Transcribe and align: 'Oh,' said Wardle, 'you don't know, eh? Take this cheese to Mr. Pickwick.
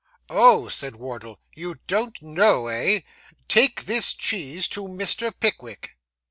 'Oh,' 0.31 0.67
said 0.67 0.95
Wardle, 0.95 1.37
'you 1.53 1.75
don't 1.85 2.19
know, 2.23 2.65
eh? 2.65 3.01
Take 3.47 3.83
this 3.85 4.13
cheese 4.15 4.67
to 4.69 4.87
Mr. 4.87 5.31
Pickwick. 5.39 5.91